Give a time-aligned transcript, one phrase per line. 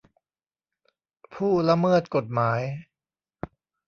[1.33, 2.61] ผู้ละเมิดกฎหมาย